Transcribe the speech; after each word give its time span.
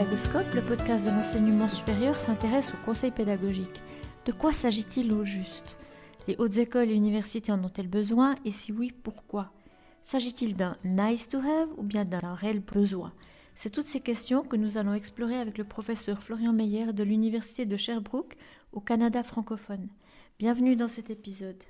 Le 0.00 0.66
podcast 0.66 1.04
de 1.04 1.10
l'enseignement 1.10 1.68
supérieur 1.68 2.16
s'intéresse 2.16 2.72
au 2.72 2.86
conseil 2.86 3.10
pédagogique. 3.10 3.82
De 4.24 4.32
quoi 4.32 4.54
s'agit-il 4.54 5.12
au 5.12 5.26
juste? 5.26 5.76
Les 6.26 6.36
hautes 6.38 6.56
écoles 6.56 6.90
et 6.90 6.94
universités 6.94 7.52
en 7.52 7.62
ont-elles 7.62 7.86
besoin? 7.86 8.34
Et 8.46 8.50
si 8.50 8.72
oui, 8.72 8.94
pourquoi? 9.02 9.52
S'agit-il 10.02 10.56
d'un 10.56 10.78
nice 10.84 11.28
to 11.28 11.36
have 11.36 11.68
ou 11.76 11.82
bien 11.82 12.06
d'un 12.06 12.32
réel 12.32 12.60
besoin? 12.60 13.12
C'est 13.56 13.68
toutes 13.68 13.88
ces 13.88 14.00
questions 14.00 14.42
que 14.42 14.56
nous 14.56 14.78
allons 14.78 14.94
explorer 14.94 15.36
avec 15.36 15.58
le 15.58 15.64
professeur 15.64 16.22
Florian 16.22 16.54
Meyer 16.54 16.94
de 16.94 17.02
l'Université 17.02 17.66
de 17.66 17.76
Sherbrooke 17.76 18.38
au 18.72 18.80
Canada 18.80 19.22
francophone. 19.22 19.90
Bienvenue 20.38 20.76
dans 20.76 20.88
cet 20.88 21.10
épisode. 21.10 21.62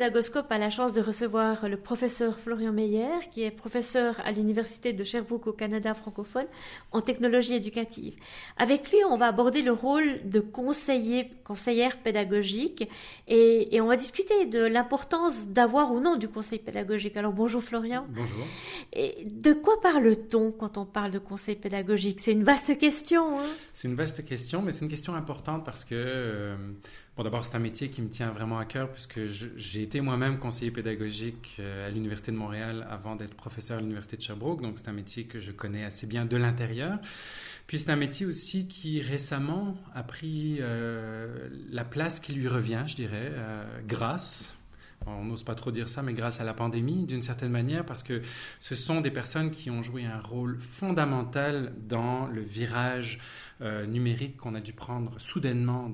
Pédagoscope 0.00 0.50
a 0.50 0.56
la 0.56 0.70
chance 0.70 0.94
de 0.94 1.02
recevoir 1.02 1.68
le 1.68 1.76
professeur 1.76 2.40
Florian 2.40 2.72
Meyer, 2.72 3.28
qui 3.30 3.42
est 3.42 3.50
professeur 3.50 4.18
à 4.24 4.32
l'Université 4.32 4.94
de 4.94 5.04
Sherbrooke 5.04 5.48
au 5.48 5.52
Canada 5.52 5.92
francophone 5.92 6.46
en 6.90 7.02
technologie 7.02 7.52
éducative. 7.52 8.14
Avec 8.56 8.90
lui, 8.90 8.96
on 9.10 9.18
va 9.18 9.26
aborder 9.26 9.60
le 9.60 9.72
rôle 9.72 10.20
de 10.24 10.40
conseiller, 10.40 11.30
conseillère 11.44 11.98
pédagogique 11.98 12.88
et, 13.28 13.76
et 13.76 13.80
on 13.82 13.88
va 13.88 13.98
discuter 13.98 14.46
de 14.46 14.64
l'importance 14.64 15.48
d'avoir 15.48 15.92
ou 15.92 16.00
non 16.00 16.16
du 16.16 16.28
conseil 16.28 16.60
pédagogique. 16.60 17.18
Alors 17.18 17.34
bonjour 17.34 17.62
Florian. 17.62 18.06
Bonjour. 18.08 18.46
Et 18.94 19.18
de 19.26 19.52
quoi 19.52 19.82
parle-t-on 19.82 20.50
quand 20.50 20.78
on 20.78 20.86
parle 20.86 21.10
de 21.10 21.18
conseil 21.18 21.56
pédagogique? 21.56 22.20
C'est 22.20 22.32
une 22.32 22.44
vaste 22.44 22.78
question. 22.78 23.38
Hein? 23.38 23.44
C'est 23.74 23.86
une 23.86 23.96
vaste 23.96 24.24
question, 24.24 24.62
mais 24.62 24.72
c'est 24.72 24.86
une 24.86 24.90
question 24.90 25.14
importante 25.14 25.62
parce 25.62 25.84
que... 25.84 25.94
Euh, 25.94 26.56
D'abord, 27.24 27.44
c'est 27.44 27.54
un 27.54 27.60
métier 27.60 27.90
qui 27.90 28.00
me 28.02 28.08
tient 28.08 28.30
vraiment 28.30 28.58
à 28.58 28.64
cœur 28.64 28.90
puisque 28.90 29.20
j'ai 29.26 29.82
été 29.82 30.00
moi-même 30.00 30.38
conseiller 30.38 30.70
pédagogique 30.70 31.56
euh, 31.58 31.86
à 31.86 31.90
l'Université 31.90 32.32
de 32.32 32.36
Montréal 32.36 32.86
avant 32.90 33.16
d'être 33.16 33.34
professeur 33.34 33.78
à 33.78 33.80
l'Université 33.80 34.16
de 34.16 34.22
Sherbrooke. 34.22 34.62
Donc, 34.62 34.78
c'est 34.78 34.88
un 34.88 34.94
métier 34.94 35.24
que 35.24 35.38
je 35.38 35.52
connais 35.52 35.84
assez 35.84 36.06
bien 36.06 36.24
de 36.24 36.36
l'intérieur. 36.36 36.98
Puis, 37.66 37.78
c'est 37.78 37.90
un 37.90 37.96
métier 37.96 38.26
aussi 38.26 38.66
qui 38.66 39.02
récemment 39.02 39.76
a 39.94 40.02
pris 40.02 40.58
euh, 40.60 41.48
la 41.70 41.84
place 41.84 42.20
qui 42.20 42.32
lui 42.32 42.48
revient, 42.48 42.84
je 42.86 42.96
dirais, 42.96 43.32
euh, 43.32 43.64
grâce, 43.86 44.56
on 45.06 45.24
n'ose 45.24 45.42
pas 45.42 45.54
trop 45.54 45.70
dire 45.70 45.88
ça, 45.88 46.02
mais 46.02 46.12
grâce 46.12 46.40
à 46.40 46.44
la 46.44 46.54
pandémie, 46.54 47.04
d'une 47.04 47.22
certaine 47.22 47.50
manière, 47.50 47.84
parce 47.84 48.02
que 48.02 48.22
ce 48.60 48.74
sont 48.74 49.00
des 49.00 49.10
personnes 49.10 49.50
qui 49.50 49.70
ont 49.70 49.82
joué 49.82 50.04
un 50.04 50.20
rôle 50.20 50.58
fondamental 50.58 51.72
dans 51.88 52.26
le 52.26 52.42
virage 52.42 53.18
euh, 53.62 53.86
numérique 53.86 54.36
qu'on 54.38 54.54
a 54.54 54.60
dû 54.60 54.72
prendre 54.72 55.12
soudainement 55.20 55.92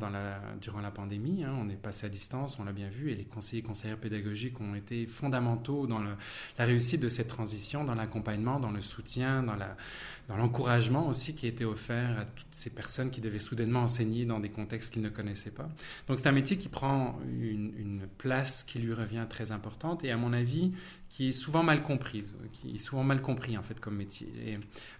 durant 0.60 0.80
la 0.80 0.90
pandémie. 0.90 1.42
Hein. 1.42 1.52
On 1.58 1.68
est 1.68 1.74
passé 1.74 2.06
à 2.06 2.08
distance, 2.08 2.58
on 2.60 2.64
l'a 2.64 2.72
bien 2.72 2.88
vu, 2.88 3.10
et 3.10 3.14
les 3.16 3.24
conseillers 3.24 3.62
conseillères 3.62 3.98
pédagogiques 3.98 4.60
ont 4.60 4.74
été 4.74 5.06
fondamentaux 5.06 5.86
dans 5.86 5.98
la 5.98 6.64
réussite 6.64 7.00
de 7.00 7.08
cette 7.08 7.28
transition, 7.28 7.84
dans 7.84 7.94
l'accompagnement, 7.94 8.60
dans 8.60 8.70
le 8.70 8.80
soutien, 8.80 9.42
dans 9.42 10.36
l'encouragement 10.36 11.08
aussi 11.08 11.34
qui 11.34 11.46
a 11.46 11.48
été 11.48 11.64
offert 11.64 12.20
à 12.20 12.24
toutes 12.24 12.46
ces 12.52 12.70
personnes 12.70 13.10
qui 13.10 13.20
devaient 13.20 13.38
soudainement 13.38 13.80
enseigner 13.80 14.24
dans 14.24 14.40
des 14.40 14.50
contextes 14.50 14.92
qu'ils 14.92 15.02
ne 15.02 15.08
connaissaient 15.08 15.50
pas. 15.50 15.68
Donc 16.06 16.18
c'est 16.18 16.28
un 16.28 16.32
métier 16.32 16.58
qui 16.58 16.68
prend 16.68 17.18
une, 17.26 18.06
place 18.18 18.62
qui 18.62 18.78
lui 18.78 18.92
revient 18.92 19.26
très 19.28 19.52
importante 19.52 20.04
et 20.04 20.10
à 20.10 20.16
mon 20.16 20.32
avis 20.32 20.72
qui 21.16 21.30
est 21.30 21.32
souvent 21.32 21.62
mal 21.62 21.82
comprise, 21.82 22.36
qui 22.52 22.74
est 22.74 22.78
souvent 22.78 23.02
mal 23.02 23.22
compris 23.22 23.56
en 23.56 23.62
fait 23.62 23.80
comme 23.80 23.96
métier. 23.96 24.28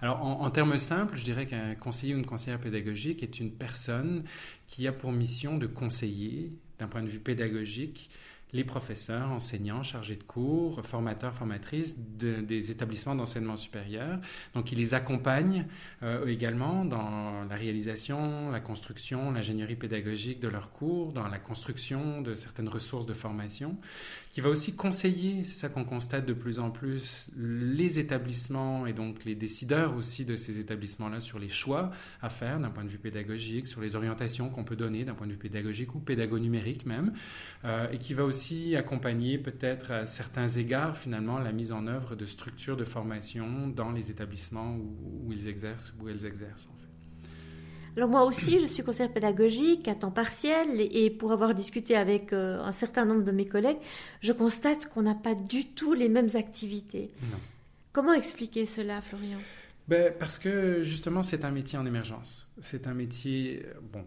Alors 0.01 0.23
en, 0.23 0.49
termes 0.49 0.79
simples, 0.79 1.15
je 1.15 1.25
dirais 1.25 1.45
qu'un 1.45 1.75
conseiller 1.75 2.15
ou 2.15 2.17
une 2.17 2.25
conseillère 2.25 2.59
pédagogique 2.59 3.23
est 3.23 3.39
une 3.39 3.51
personne 3.51 4.25
qui 4.67 4.89
a 4.89 4.93
pour 4.93 5.13
mission 5.13 5.59
de 5.59 5.67
conseiller 5.67 6.55
d'un 6.79 6.89
point 6.89 7.03
de 7.03 7.09
vue 7.09 7.19
pédagogique 7.19 8.09
les 8.53 8.65
professeurs, 8.65 9.31
enseignants, 9.31 9.83
chargés 9.83 10.17
de 10.17 10.23
cours, 10.23 10.81
formateurs, 10.87 11.35
formatrices 11.35 11.97
de, 11.99 12.41
des 12.41 12.71
établissements 12.71 13.15
d'enseignement 13.15 13.57
supérieur. 13.57 14.19
Donc, 14.55 14.73
ils 14.73 14.79
les 14.79 14.95
accompagnent 14.95 15.67
euh, 16.03 16.27
également 16.27 16.85
dans 16.85 17.45
la 17.45 17.57
réalisation, 17.57 18.51
la 18.51 18.61
construction, 18.61 19.33
l'ingénierie 19.33 19.75
pédagogique 19.75 20.41
de 20.41 20.49
leurs 20.49 20.71
cours, 20.71 21.13
dans 21.13 21.27
la 21.27 21.39
construction 21.39 22.23
de 22.23 22.35
certaines 22.35 22.69
ressources 22.69 23.05
de 23.05 23.15
formation, 23.15 23.77
qui 24.37 24.43
va 24.43 24.51
aussi 24.51 24.75
conseiller, 24.75 25.45
c'est 25.45 25.55
ça 25.55 25.71
qu'on 25.71 25.87
constate 25.87 26.27
de 26.27 26.35
plus 26.35 26.59
en 26.59 26.71
plus, 26.71 27.31
les 27.39 27.99
établissements 27.99 28.87
et 28.87 28.93
donc 28.93 29.25
les 29.25 29.35
décideurs 29.35 29.97
aussi 29.97 30.27
de 30.27 30.37
ces 30.37 30.59
établissements-là 30.59 31.21
sur 31.21 31.39
les 31.39 31.49
choix 31.49 31.91
à 32.21 32.29
faire 32.29 32.61
d'un 32.61 32.69
point 32.69 32.85
de 32.85 32.91
vue 32.91 32.99
pédagogique, 32.99 33.67
sur 33.67 33.81
les 33.81 33.97
orientations 33.97 34.51
qu'on 34.51 34.63
peut 34.63 34.77
donner 34.77 35.07
d'un 35.07 35.15
point 35.15 35.27
de 35.27 35.33
vue 35.33 35.39
pédagogique 35.39 35.95
ou 35.95 36.01
pédago-numérique 36.01 36.85
même, 36.85 37.15
euh, 37.65 37.91
et 37.91 37.97
qui 37.97 38.13
va 38.13 38.25
aussi 38.25 38.77
accompagner 38.77 39.39
peut-être 39.39 39.91
à 39.91 40.05
certains 40.05 40.49
égards 40.49 40.99
finalement 40.99 41.39
la 41.39 41.53
mise 41.53 41.73
en 41.73 41.87
œuvre 41.87 42.15
de 42.15 42.27
structures 42.27 42.77
de 42.77 42.85
formation 42.85 43.69
dans 43.69 43.91
les 43.91 44.11
établissements 44.11 44.77
où, 44.77 45.33
ils 45.33 45.49
exercent 45.49 45.95
ou 45.99 46.05
où 46.05 46.09
elles 46.11 46.27
exercent 46.27 46.69
en 46.71 46.77
fait. 46.77 46.86
Alors 47.97 48.11
moi 48.11 48.25
aussi, 48.25 48.59
je 48.59 48.67
suis 48.67 48.83
conseillère 48.83 49.13
pédagogique 49.13 49.89
à 49.89 49.95
temps 49.95 50.11
partiel 50.11 50.81
et 50.81 51.09
pour 51.09 51.33
avoir 51.33 51.55
discuté 51.55 51.97
avec 51.97 52.33
euh, 52.33 52.61
un 52.61 52.73
certain 52.73 53.07
nombre 53.07 53.25
de 53.25 53.33
mes 53.33 53.47
collègues, 53.47 53.79
je 54.21 54.33
constate 54.33 54.87
qu'on 54.87 55.03
n'a 55.03 55.15
pas 55.15 55.35
du 55.35 55.67
tout 55.69 55.95
les 55.95 56.11
mêmes 56.11 56.29
activités. 56.35 57.11
Non. 57.23 57.39
Comment 57.93 58.13
expliquer 58.13 58.67
cela, 58.67 59.01
Florian? 59.01 59.39
Ben, 59.89 60.13
Parce 60.19 60.39
que 60.39 60.83
justement, 60.83 61.23
c'est 61.23 61.45
un 61.45 61.51
métier 61.51 61.79
en 61.79 61.87
émergence. 61.87 62.47
C'est 62.61 62.87
un 62.87 62.93
métier, 62.93 63.65
bon, 63.93 64.05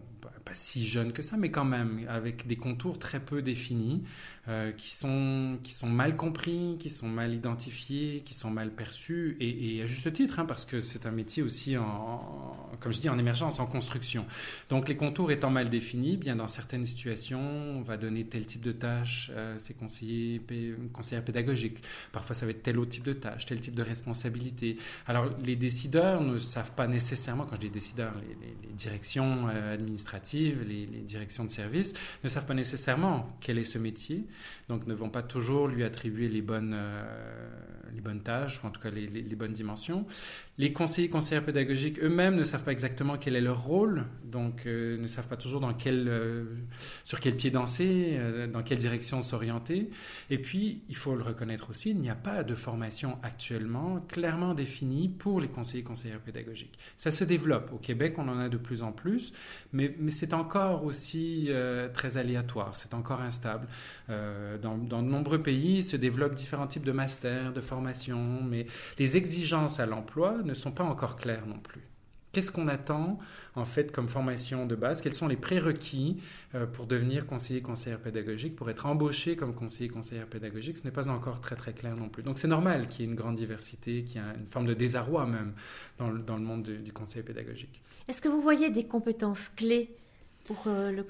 si 0.52 0.86
jeune 0.86 1.12
que 1.12 1.22
ça, 1.22 1.36
mais 1.36 1.50
quand 1.50 1.64
même, 1.64 2.06
avec 2.08 2.46
des 2.46 2.56
contours 2.56 2.98
très 2.98 3.20
peu 3.20 3.42
définis, 3.42 4.02
euh, 4.48 4.72
qui, 4.72 4.90
sont, 4.90 5.58
qui 5.62 5.72
sont 5.72 5.88
mal 5.88 6.16
compris, 6.16 6.76
qui 6.78 6.88
sont 6.88 7.08
mal 7.08 7.34
identifiés, 7.34 8.22
qui 8.24 8.34
sont 8.34 8.50
mal 8.50 8.70
perçus, 8.70 9.36
et, 9.38 9.76
et 9.76 9.82
à 9.82 9.86
juste 9.86 10.12
titre, 10.12 10.38
hein, 10.38 10.46
parce 10.46 10.64
que 10.64 10.80
c'est 10.80 11.06
un 11.06 11.10
métier 11.10 11.42
aussi, 11.42 11.76
en, 11.76 12.56
comme 12.80 12.92
je 12.92 13.00
dis, 13.00 13.08
en 13.08 13.18
émergence, 13.18 13.60
en 13.60 13.66
construction. 13.66 14.24
Donc 14.70 14.88
les 14.88 14.96
contours 14.96 15.30
étant 15.30 15.50
mal 15.50 15.68
définis, 15.68 16.16
bien 16.16 16.36
dans 16.36 16.46
certaines 16.46 16.84
situations, 16.84 17.40
on 17.40 17.82
va 17.82 17.96
donner 17.96 18.24
tel 18.24 18.46
type 18.46 18.62
de 18.62 18.72
tâche 18.72 19.30
à 19.36 19.58
ses 19.58 19.74
conseillers, 19.74 20.40
conseillers 20.92 21.22
pédagogiques. 21.22 21.82
Parfois, 22.10 22.34
ça 22.34 22.46
va 22.46 22.52
être 22.52 22.62
tel 22.62 22.78
autre 22.78 22.90
type 22.90 23.04
de 23.04 23.12
tâche, 23.12 23.46
tel 23.46 23.60
type 23.60 23.74
de 23.74 23.82
responsabilité. 23.82 24.78
Alors 25.06 25.26
les 25.44 25.56
décideurs 25.56 26.22
ne 26.22 26.38
savent 26.38 26.72
pas 26.72 26.86
nécessairement, 26.86 27.44
quand 27.44 27.56
je 27.56 27.60
dis 27.60 27.70
décideurs, 27.70 28.14
les 28.40 28.72
directions 28.74 29.48
euh, 29.48 29.74
administratives, 29.74 30.39
les, 30.40 30.86
directions 30.86 31.44
de 31.44 31.50
service, 31.50 31.94
ne 32.24 32.28
savent 32.28 32.46
pas 32.46 32.54
nécessairement 32.54 33.36
quel 33.40 33.58
est 33.58 33.64
ce 33.64 33.78
métier, 33.78 34.26
donc 34.68 34.86
ne 34.86 34.94
vont 34.94 35.10
pas 35.10 35.22
toujours 35.22 35.68
lui 35.68 35.84
attribuer 35.84 36.28
les 36.28 36.42
bonnes, 36.42 36.74
euh, 36.74 37.48
les 37.94 38.00
bonnes 38.00 38.22
tâches, 38.22 38.62
ou 38.62 38.66
en 38.66 38.70
tout 38.70 38.80
cas 38.80 38.90
les 38.90 39.36
bonnes 39.36 39.52
dimensions. 39.52 40.06
Les 40.60 40.74
conseillers 40.74 41.08
conseillères 41.08 41.46
pédagogiques 41.46 42.00
eux-mêmes 42.02 42.34
ne 42.34 42.42
savent 42.42 42.64
pas 42.64 42.72
exactement 42.72 43.16
quel 43.16 43.34
est 43.34 43.40
leur 43.40 43.62
rôle, 43.64 44.04
donc 44.26 44.66
euh, 44.66 44.98
ne 44.98 45.06
savent 45.06 45.26
pas 45.26 45.38
toujours 45.38 45.66
euh, 45.86 46.44
sur 47.02 47.20
quel 47.20 47.34
pied 47.34 47.50
danser, 47.50 48.18
euh, 48.18 48.46
dans 48.46 48.62
quelle 48.62 48.76
direction 48.76 49.22
s'orienter. 49.22 49.88
Et 50.28 50.36
puis, 50.36 50.82
il 50.90 50.96
faut 50.96 51.16
le 51.16 51.22
reconnaître 51.22 51.70
aussi, 51.70 51.92
il 51.92 51.98
n'y 51.98 52.10
a 52.10 52.14
pas 52.14 52.44
de 52.44 52.54
formation 52.54 53.16
actuellement 53.22 54.04
clairement 54.06 54.52
définie 54.52 55.08
pour 55.08 55.40
les 55.40 55.48
conseillers 55.48 55.82
conseillères 55.82 56.20
pédagogiques. 56.20 56.78
Ça 56.98 57.10
se 57.10 57.24
développe. 57.24 57.72
Au 57.72 57.78
Québec, 57.78 58.16
on 58.18 58.28
en 58.28 58.38
a 58.38 58.50
de 58.50 58.58
plus 58.58 58.82
en 58.82 58.92
plus, 58.92 59.32
mais, 59.72 59.96
c'est 60.08 60.34
encore 60.34 60.84
aussi 60.84 61.48
très 61.94 62.18
aléatoire, 62.18 62.76
c'est 62.76 62.92
encore 62.92 63.22
instable. 63.22 63.66
Dans, 64.08 64.76
dans 64.76 65.02
de 65.02 65.08
nombreux 65.08 65.42
pays 65.42 65.82
se 65.82 65.96
développent 65.96 66.34
différents 66.34 66.66
types 66.66 66.84
de 66.84 66.92
masters, 66.92 67.54
de 67.54 67.60
formations, 67.62 68.42
mais 68.42 68.66
les 68.98 69.16
exigences 69.16 69.80
à 69.80 69.86
l'emploi 69.86 70.42
ne 70.50 70.54
sont 70.54 70.72
pas 70.72 70.84
encore 70.84 71.16
claires 71.16 71.46
non 71.46 71.58
plus. 71.58 71.82
Qu'est-ce 72.32 72.52
qu'on 72.52 72.68
attend 72.68 73.18
en 73.56 73.64
fait 73.64 73.90
comme 73.90 74.08
formation 74.08 74.64
de 74.64 74.76
base? 74.76 75.02
Quels 75.02 75.14
sont 75.14 75.26
les 75.26 75.36
prérequis 75.36 76.22
euh, 76.54 76.64
pour 76.64 76.86
devenir 76.86 77.26
conseiller 77.26 77.60
conseillère 77.60 77.98
pédagogique, 77.98 78.54
pour 78.54 78.70
être 78.70 78.86
embauché 78.86 79.34
comme 79.34 79.52
conseiller 79.52 79.88
conseillère 79.88 80.26
pédagogique? 80.26 80.76
Ce 80.76 80.84
n'est 80.84 80.92
pas 80.92 81.08
encore 81.08 81.40
très 81.40 81.56
très 81.56 81.72
clair 81.72 81.96
non 81.96 82.08
plus. 82.08 82.22
Donc 82.22 82.38
c'est 82.38 82.46
normal 82.46 82.88
qu'il 82.88 83.04
y 83.04 83.08
ait 83.08 83.10
une 83.10 83.16
grande 83.16 83.34
diversité, 83.34 84.04
qu'il 84.04 84.20
y 84.20 84.24
ait 84.24 84.38
une 84.38 84.46
forme 84.46 84.66
de 84.66 84.74
désarroi 84.74 85.26
même 85.26 85.54
dans 85.98 86.08
le, 86.08 86.20
dans 86.20 86.36
le 86.36 86.42
monde 86.42 86.62
du, 86.62 86.78
du 86.78 86.92
conseil 86.92 87.24
pédagogique. 87.24 87.82
Est-ce 88.06 88.22
que 88.22 88.28
vous 88.28 88.40
voyez 88.40 88.70
des 88.70 88.84
compétences 88.84 89.48
clés 89.48 89.96
pour, 90.44 90.64
euh, 90.66 91.02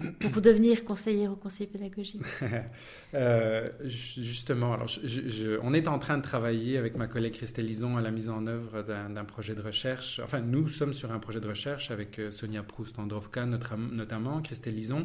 devenir 0.43 0.85
conseiller 0.85 1.29
ou 1.29 1.37
conseiller 1.37 1.69
pédagogique 1.71 2.23
euh, 3.15 3.71
Justement, 3.85 4.75
alors 4.75 4.89
on 5.63 5.73
est 5.73 5.89
en 5.89 5.99
train 5.99 6.19
de 6.19 6.23
travailler 6.23 6.77
avec 6.77 6.97
ma 6.97 7.07
collègue 7.07 7.35
Christelle 7.35 7.67
Lison 7.67 7.97
à 7.97 8.03
la 8.03 8.11
mise 8.11 8.29
en 8.29 8.47
œuvre 8.47 8.83
d'un 8.83 9.25
projet 9.25 9.55
de 9.55 9.63
recherche. 9.63 10.21
Enfin, 10.23 10.41
nous 10.41 10.69
sommes 10.69 10.93
sur 10.93 11.13
un 11.13 11.19
projet 11.19 11.41
de 11.41 11.49
recherche 11.49 11.91
avec 11.91 12.19
euh, 12.19 12.31
Sonia 12.31 12.63
Proust-Androvka 12.63 13.47
notamment, 13.47 14.41
Christelle 14.43 14.75
Lison, 14.75 15.05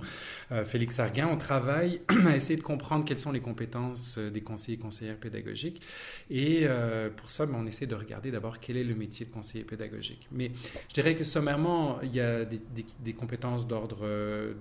Félix 0.64 1.00
Arguin. 1.00 1.28
On 1.28 1.38
travaille 1.38 2.02
à 2.26 2.36
essayer 2.36 2.58
de 2.58 2.64
comprendre 2.64 3.06
quelles 3.06 3.20
sont 3.20 3.32
les 3.32 3.42
compétences 3.42 4.18
des 4.18 4.42
conseillers 4.42 4.78
et 4.78 4.82
conseillères 4.82 5.18
pédagogiques. 5.18 5.82
Et 6.30 6.68
pour 7.16 7.30
ça, 7.30 7.46
ben, 7.46 7.56
on 7.58 7.66
essaie 7.66 7.86
de 7.86 7.96
regarder 7.96 8.32
d'abord 8.32 8.60
quel 8.60 8.78
est 8.78 8.84
le 8.84 8.96
métier 8.96 9.26
de 9.26 9.32
conseiller 9.32 9.64
pédagogique. 9.64 10.28
Mais 10.32 10.52
je 10.90 10.94
dirais 10.94 11.16
que 11.16 11.24
sommairement, 11.24 12.00
il 12.02 12.14
y 12.16 12.20
a 12.20 12.46
des 12.46 13.14
compétences 13.14 13.68
d'ordre 13.68 14.06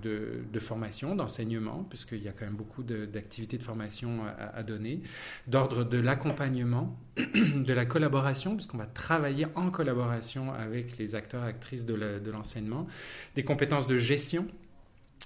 de, 0.02 0.58
formation, 0.58 1.14
d'enseignement, 1.14 1.86
puisqu'il 1.88 2.22
y 2.22 2.28
a 2.28 2.32
quand 2.32 2.44
même 2.44 2.56
beaucoup 2.56 2.82
d'activités 2.82 3.58
de, 3.58 3.62
formation 3.62 4.20
à, 4.38 4.62
donner, 4.62 5.02
d'ordre 5.46 5.84
de 5.84 5.98
l'accompagnement, 5.98 6.98
de 7.16 7.72
la 7.72 7.86
collaboration, 7.86 8.54
puisqu'on 8.54 8.78
va 8.78 8.86
travailler 8.86 9.46
en 9.54 9.70
collaboration 9.70 10.52
avec 10.52 10.98
les 10.98 11.14
acteurs, 11.14 11.42
actrices 11.42 11.86
de 11.86 12.30
l'enseignement, 12.30 12.86
des 13.34 13.44
compétences 13.44 13.86
de 13.86 13.96
gestion, 13.96 14.46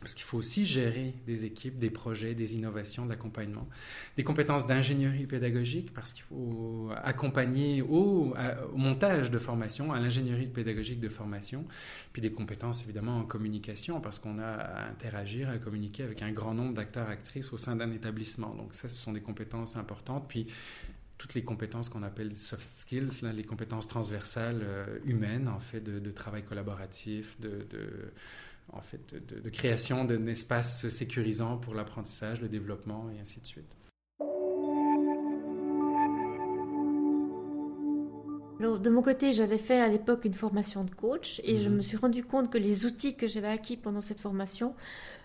parce 0.00 0.14
qu'il 0.14 0.24
faut 0.24 0.38
aussi 0.38 0.64
gérer 0.64 1.12
des 1.26 1.44
équipes, 1.44 1.78
des 1.78 1.90
projets, 1.90 2.34
des 2.34 2.54
innovations, 2.54 3.04
d'accompagnement. 3.04 3.68
Des 4.16 4.22
compétences 4.22 4.64
d'ingénierie 4.64 5.26
pédagogique, 5.26 5.92
parce 5.92 6.12
qu'il 6.12 6.22
faut 6.22 6.90
accompagner 7.02 7.82
au, 7.82 8.32
montage 8.76 9.30
de 9.32 9.38
formation, 9.38 9.92
à 9.92 9.98
l'ingénierie 9.98 10.46
pédagogique 10.46 11.00
de 11.00 11.08
formation. 11.08 11.64
Puis 12.12 12.22
des 12.22 12.30
compétences 12.30 12.84
évidemment 12.84 13.18
en 13.18 13.24
communication, 13.24 14.00
parce 14.00 14.20
qu'on 14.20 14.38
a 14.38 14.46
à 14.46 14.88
interagir, 14.88 15.48
à 15.48 15.58
communiquer 15.58 16.04
avec 16.04 16.22
un 16.22 16.30
grand 16.30 16.54
nombre 16.54 16.74
d'acteurs, 16.74 17.08
actrices 17.08 17.52
au 17.52 17.58
sein 17.58 17.74
d'un 17.74 17.90
établissement. 17.90 18.54
Donc 18.54 18.74
ça, 18.74 18.86
ce 18.86 18.96
sont 18.96 19.12
des 19.12 19.20
compétences 19.20 19.76
importantes. 19.76 20.26
Puis 20.28 20.46
toutes 21.16 21.34
les 21.34 21.42
compétences 21.42 21.88
qu'on 21.88 22.04
appelle 22.04 22.32
soft 22.36 22.78
skills, 22.78 23.22
les 23.34 23.42
compétences 23.42 23.88
transversales 23.88 24.60
euh, 24.62 24.98
humaines, 25.04 25.48
en 25.48 25.58
fait, 25.58 25.80
de, 25.80 26.10
travail 26.12 26.44
collaboratif, 26.44 27.40
de 27.40 27.66
en 28.72 28.82
fait, 28.82 29.14
de, 29.14 29.50
création 29.50 30.04
d'un 30.04 30.26
espace 30.26 30.88
sécurisant 30.88 31.56
pour 31.56 31.74
l'apprentissage, 31.74 32.40
le 32.40 32.48
développement 32.48 33.10
et 33.10 33.20
ainsi 33.20 33.40
de 33.40 33.46
suite. 33.46 33.74
De 38.60 38.90
mon 38.90 39.02
côté, 39.02 39.32
j'avais 39.32 39.58
fait 39.58 39.80
à 39.80 39.88
l'époque 39.88 40.24
une 40.24 40.34
formation 40.34 40.84
de 40.84 40.90
coach 40.90 41.40
et 41.44 41.56
je 41.56 41.68
mhm. 41.68 41.76
me 41.76 41.82
suis 41.82 41.96
rendu 41.96 42.24
compte 42.24 42.50
que 42.50 42.58
les 42.58 42.84
outils 42.86 43.14
que 43.14 43.26
j'avais 43.26 43.48
acquis 43.48 43.76
pendant 43.76 44.00
cette 44.00 44.20
formation 44.20 44.74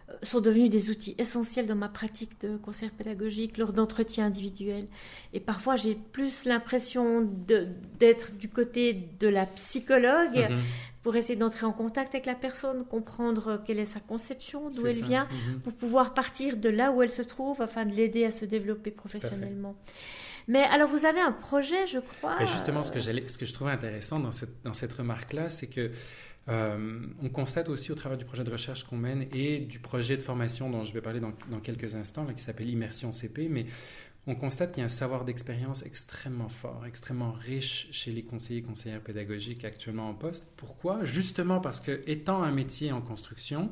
euh, 0.09 0.13
sont 0.21 0.39
devenus 0.39 0.69
des 0.69 0.89
outils 0.89 1.15
essentiels 1.17 1.65
dans 1.65 1.75
ma 1.75 1.89
pratique 1.89 2.39
de 2.41 2.57
conseil 2.57 2.89
pédagogique 2.89 3.57
lors 3.57 3.73
d'entretiens 3.73 4.27
individuels. 4.27 4.87
Et 5.33 5.39
parfois, 5.39 5.75
j'ai 5.75 5.95
plus 5.95 6.45
l'impression 6.45 7.27
d'être 7.99 8.35
du 8.35 8.49
côté 8.49 9.09
de 9.19 9.27
la 9.27 9.45
psychologue, 9.45 10.47
mhm 10.49 10.59
pour 11.03 11.17
essayer 11.17 11.35
d'entrer 11.35 11.65
en 11.65 11.73
contact 11.73 12.15
avec 12.15 12.25
la 12.25 12.33
personne, 12.33 12.85
comprendre 12.85 13.61
quelle 13.65 13.77
est 13.77 13.85
sa 13.85 13.99
conception, 13.99 14.69
d'où 14.69 14.87
elle 14.87 15.03
vient, 15.03 15.27
mhm. 15.29 15.59
pour 15.59 15.73
pouvoir 15.73 16.13
partir 16.13 16.55
de 16.55 16.69
là 16.69 16.91
où 16.91 17.03
elle 17.03 17.11
se 17.11 17.21
trouve 17.21 17.61
afin 17.61 17.85
de 17.85 17.93
l'aider 17.93 18.23
à 18.23 18.31
se 18.31 18.45
développer 18.45 18.89
professionnellement. 18.89 19.75
Mais 20.47 20.63
alors, 20.63 20.89
vous 20.89 21.05
avez 21.05 21.21
un 21.21 21.31
projet, 21.31 21.87
je 21.87 21.99
crois. 21.99 22.41
Et 22.41 22.45
justement, 22.45 22.83
ce 22.83 22.91
que, 22.91 22.99
ce 22.99 23.37
que 23.37 23.45
je 23.45 23.53
trouvais 23.53 23.71
intéressant 23.71 24.19
dans 24.19 24.31
cette, 24.31 24.61
dans 24.63 24.73
cette 24.73 24.93
remarque-là, 24.93 25.49
c'est 25.49 25.67
que 25.67 25.91
euh, 26.49 27.05
on 27.21 27.29
constate 27.29 27.69
aussi 27.69 27.91
au 27.91 27.95
travers 27.95 28.17
du 28.17 28.25
projet 28.25 28.43
de 28.43 28.51
recherche 28.51 28.83
qu'on 28.83 28.97
mène 28.97 29.27
et 29.31 29.59
du 29.59 29.79
projet 29.79 30.17
de 30.17 30.21
formation 30.21 30.69
dont 30.69 30.83
je 30.83 30.93
vais 30.93 31.01
parler 31.01 31.21
dans, 31.21 31.31
dans 31.49 31.59
quelques 31.59 31.95
instants, 31.95 32.25
là, 32.25 32.33
qui 32.33 32.43
s'appelle 32.43 32.69
Immersion 32.69 33.11
CP, 33.11 33.47
mais 33.49 33.65
on 34.25 34.35
constate 34.35 34.71
qu'il 34.71 34.79
y 34.79 34.81
a 34.81 34.85
un 34.85 34.89
savoir 34.89 35.25
d'expérience 35.25 35.85
extrêmement 35.85 36.47
fort, 36.47 36.85
extrêmement 36.87 37.31
riche 37.33 37.89
chez 37.91 38.11
les 38.11 38.23
conseillers 38.23 38.59
et 38.59 38.63
conseillères 38.63 39.01
pédagogiques 39.01 39.65
actuellement 39.65 40.09
en 40.09 40.13
poste. 40.13 40.45
Pourquoi? 40.55 41.03
Justement 41.03 41.59
parce 41.59 41.81
que, 41.81 42.01
étant 42.07 42.41
un 42.41 42.51
métier 42.51 42.91
en 42.91 43.01
construction, 43.01 43.69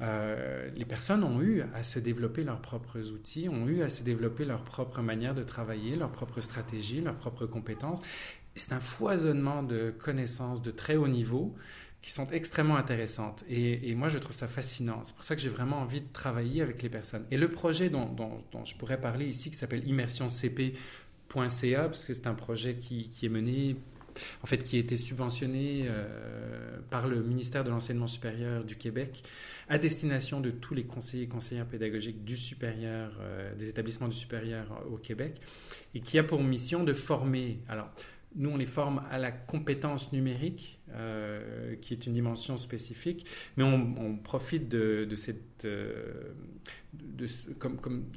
euh, 0.00 0.70
les 0.76 0.84
personnes 0.84 1.24
ont 1.24 1.40
eu 1.40 1.62
à 1.74 1.82
se 1.82 1.98
développer 1.98 2.44
leurs 2.44 2.60
propres 2.60 3.10
outils, 3.10 3.48
ont 3.48 3.66
eu 3.66 3.82
à 3.82 3.88
se 3.88 4.02
développer 4.02 4.44
leur 4.44 4.62
propre 4.62 5.02
manière 5.02 5.34
de 5.34 5.42
travailler, 5.42 5.96
leur 5.96 6.12
propre 6.12 6.40
stratégie, 6.40 7.00
leurs 7.00 7.16
propres 7.16 7.46
compétences. 7.46 8.02
C'est 8.54 8.72
un 8.72 8.80
foisonnement 8.80 9.62
de 9.62 9.90
connaissances 9.90 10.62
de 10.62 10.70
très 10.70 10.96
haut 10.96 11.08
niveau 11.08 11.56
qui 12.02 12.10
sont 12.12 12.28
extrêmement 12.28 12.76
intéressantes. 12.76 13.44
Et, 13.48 13.94
moi, 13.94 14.08
je 14.08 14.18
trouve 14.18 14.34
ça 14.34 14.46
fascinant. 14.46 15.00
C'est 15.02 15.14
pour 15.14 15.24
ça 15.24 15.34
que 15.34 15.42
j'ai 15.42 15.48
vraiment 15.48 15.78
envie 15.78 16.00
de 16.00 16.06
travailler 16.12 16.62
avec 16.62 16.82
les 16.82 16.88
personnes. 16.88 17.24
Et 17.30 17.36
le 17.36 17.48
projet 17.48 17.90
dont, 17.90 18.16
je 18.64 18.74
pourrais 18.76 19.00
parler 19.00 19.26
ici, 19.26 19.50
qui 19.50 19.56
s'appelle 19.56 19.86
immersioncp.ca, 19.86 21.82
parce 21.82 22.04
que 22.04 22.12
c'est 22.12 22.26
un 22.28 22.34
projet 22.34 22.76
qui, 22.76 23.10
est 23.20 23.28
mené, 23.28 23.76
en 24.42 24.46
fait, 24.46 24.64
qui 24.64 24.76
été 24.78 24.96
subventionné 24.96 25.84
euh, 25.86 26.78
par 26.90 27.08
le 27.08 27.22
ministère 27.22 27.64
de 27.64 27.70
l'Enseignement 27.70 28.06
supérieur 28.06 28.64
du 28.64 28.76
Québec 28.76 29.22
à 29.68 29.78
destination 29.78 30.40
de 30.40 30.50
tous 30.50 30.74
les 30.74 30.84
conseillers 30.84 31.24
et 31.24 31.28
conseillères 31.28 31.66
pédagogiques 31.66 32.24
du 32.24 32.36
supérieur, 32.36 33.12
euh, 33.20 33.54
des 33.54 33.68
établissements 33.68 34.08
du 34.08 34.16
supérieur 34.16 34.84
au 34.90 34.96
Québec, 34.96 35.40
et 35.94 36.00
qui 36.00 36.18
a 36.18 36.24
pour 36.24 36.42
mission 36.42 36.84
de 36.84 36.92
former. 36.92 37.58
Alors, 37.68 37.90
nous, 38.38 38.50
on 38.50 38.56
les 38.56 38.66
forme 38.66 39.02
à 39.10 39.18
la 39.18 39.32
compétence 39.32 40.12
numérique, 40.12 40.78
euh, 40.92 41.74
qui 41.82 41.92
est 41.92 42.06
une 42.06 42.12
dimension 42.12 42.56
spécifique, 42.56 43.26
mais 43.56 43.64
on, 43.64 44.16
profite 44.16 44.68
de, 44.68 45.06
cette, 45.16 45.64
euh, 45.64 46.32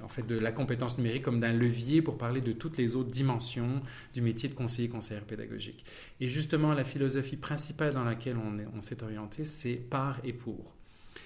en 0.04 0.08
fait, 0.08 0.26
de 0.26 0.38
la 0.38 0.52
compétence 0.52 0.98
numérique 0.98 1.24
comme 1.24 1.40
d'un 1.40 1.54
levier 1.54 2.02
pour 2.04 2.18
parler 2.18 2.40
de 2.40 2.52
toutes 2.52 2.78
les 2.78 2.96
autres 2.96 3.10
dimensions 3.10 3.82
du 4.14 4.22
métier 4.22 4.48
de 4.48 4.54
conseiller 4.54 4.90
conseillère 4.90 5.26
pédagogique. 5.26 5.84
Et 6.20 6.30
justement, 6.30 6.74
la 6.74 6.84
philosophie 6.84 7.38
principale 7.38 7.94
dans 7.94 8.04
laquelle 8.04 8.38
on, 8.38 8.58
on 8.78 8.82
s'est 8.82 9.04
orienté, 9.04 9.44
c'est 9.44 9.76
par 9.76 10.20
et 10.24 10.34
pour. 10.34 10.76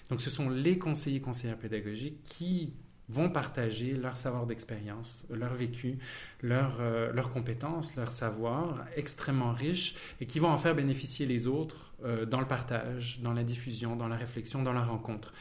Donc, 0.10 0.22
ce 0.22 0.30
sont 0.30 0.50
les 0.50 0.78
conseillers 0.78 1.22
conseillères 1.22 1.58
pédagogiques 1.58 2.24
qui 2.24 2.74
vont 3.10 3.30
partager 3.30 3.94
leur 3.94 4.18
savoir 4.18 4.46
d'expérience, 4.46 5.28
leur 5.30 5.54
vécu, 5.54 5.98
leurs 6.42 6.78
euh, 6.80 7.22
compétences, 7.34 7.96
leur 7.96 8.12
savoir 8.12 8.86
extrêmement 8.96 9.54
riche 9.54 9.96
et 10.20 10.26
qui 10.26 10.40
vont 10.40 10.50
en 10.50 10.58
faire 10.58 10.76
bénéficier 10.76 11.26
les 11.26 11.48
autres 11.48 11.94
euh, 12.04 12.26
dans 12.26 12.40
le 12.40 12.48
partage, 12.48 13.20
dans 13.22 13.34
la 13.34 13.44
diffusion, 13.44 13.96
dans 13.96 14.08
la 14.08 14.18
réflexion, 14.18 14.64
dans 14.64 14.74
la 14.74 14.84
rencontre. 14.84 15.32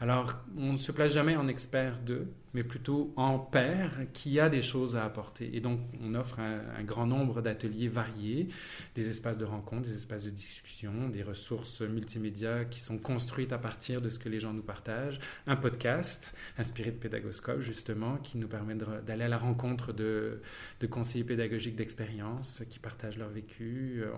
Alors, 0.00 0.34
on 0.56 0.72
ne 0.72 0.76
se 0.76 0.92
place 0.92 1.12
jamais 1.12 1.36
en 1.36 1.48
expert 1.48 1.98
d'eux, 1.98 2.26
mais 2.52 2.64
plutôt 2.64 3.12
en 3.16 3.38
père 3.38 3.90
qui 4.12 4.38
a 4.40 4.48
des 4.48 4.62
choses 4.62 4.96
à 4.96 5.04
apporter. 5.04 5.56
Et 5.56 5.60
donc, 5.60 5.80
on 6.02 6.14
offre 6.14 6.40
un, 6.40 6.82
grand 6.82 7.06
nombre 7.06 7.40
d'ateliers 7.40 7.88
variés, 7.88 8.48
des 8.94 9.08
espaces 9.08 9.38
de 9.38 9.44
rencontre, 9.44 9.82
des 9.82 9.94
espaces 9.94 10.24
de 10.24 10.30
discussion, 10.30 11.08
des 11.08 11.22
ressources 11.22 11.80
multimédia 11.80 12.64
qui 12.64 12.80
sont 12.80 12.98
construites 12.98 13.52
à 13.52 13.58
partir 13.58 14.00
de 14.00 14.10
ce 14.10 14.18
que 14.18 14.28
les 14.28 14.40
gens 14.40 14.52
nous 14.52 14.62
partagent, 14.62 15.20
un 15.46 15.56
podcast 15.56 16.36
inspiré 16.58 16.90
de 16.90 16.96
Pédagoscope, 16.96 17.60
justement, 17.60 18.16
qui 18.18 18.36
nous 18.36 18.48
permet 18.48 18.74
d'aller 18.74 19.24
à 19.24 19.28
la 19.28 19.38
rencontre 19.38 19.92
de, 19.92 20.40
conseillers 20.90 21.24
pédagogiques 21.24 21.76
d'expérience 21.76 22.62
qui 22.68 22.78
partagent 22.78 23.16
leur 23.16 23.30
vécu, 23.30 24.02
euh, 24.04 24.12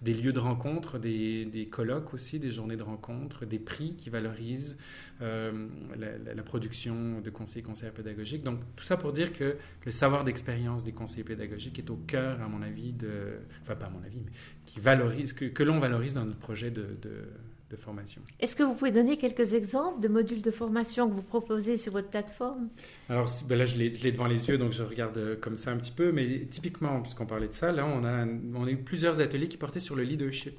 des 0.00 0.14
lieux 0.14 0.32
de 0.32 0.40
rencontre, 0.40 0.98
des, 0.98 1.35
des 1.44 1.66
colloques 1.66 2.14
aussi, 2.14 2.38
des 2.38 2.50
journées 2.50 2.76
de 2.76 2.82
rencontre, 2.82 3.44
des 3.44 3.58
prix 3.58 3.94
qui 3.94 4.10
valorisent 4.10 4.78
euh, 5.22 5.68
la, 5.96 6.42
production 6.42 7.20
de 7.20 7.30
conseillers 7.30 7.62
conseillers 7.62 7.90
pédagogiques. 7.90 8.42
Donc 8.44 8.60
tout 8.76 8.84
ça 8.84 8.96
pour 8.96 9.12
dire 9.12 9.32
que 9.32 9.56
le 9.84 9.90
savoir 9.90 10.24
d'expérience 10.24 10.84
des 10.84 10.92
conseillers 10.92 11.24
pédagogiques 11.24 11.78
est 11.78 11.90
au 11.90 11.96
cœur, 11.96 12.40
à 12.42 12.48
mon 12.48 12.62
avis, 12.62 12.92
de, 12.92 13.38
enfin 13.62 13.74
pas 13.74 13.86
à 13.86 13.90
mon 13.90 14.02
avis, 14.04 14.20
mais 14.24 14.32
qui 14.64 14.78
valorise, 14.78 15.32
que, 15.32 15.46
que 15.46 15.62
l'on 15.62 15.78
valorise 15.78 16.14
dans 16.14 16.24
notre 16.24 16.38
projet 16.38 16.70
de, 16.70 16.96
de, 17.02 17.76
formation. 17.78 18.22
Est-ce 18.40 18.56
que 18.56 18.62
vous 18.62 18.72
pouvez 18.74 18.90
donner 18.90 19.18
quelques 19.18 19.52
exemples 19.52 20.00
de 20.00 20.08
modules 20.08 20.40
de 20.40 20.50
formation 20.50 21.10
que 21.10 21.14
vous 21.14 21.22
proposez 21.22 21.76
sur 21.76 21.92
votre 21.92 22.08
plateforme? 22.08 22.70
Alors 23.10 23.28
ben 23.46 23.58
là, 23.58 23.66
je 23.66 23.76
l'ai 23.76 24.12
devant 24.12 24.26
les 24.26 24.48
yeux, 24.48 24.56
donc 24.56 24.72
je 24.72 24.82
regarde 24.82 25.18
euh, 25.18 25.36
comme 25.36 25.56
ça 25.56 25.72
un 25.72 25.76
petit 25.76 25.92
peu, 25.92 26.10
mais 26.10 26.46
typiquement, 26.48 27.02
puisqu'on 27.02 27.26
parlait 27.26 27.48
de 27.48 27.52
ça, 27.52 27.72
là, 27.72 27.84
on 27.84 28.02
a, 28.02 28.24
on 28.54 28.66
a 28.66 28.70
eu 28.70 28.78
plusieurs 28.78 29.20
ateliers 29.20 29.48
qui 29.48 29.58
portaient 29.58 29.78
sur 29.78 29.94
le 29.94 30.04
leadership. 30.04 30.58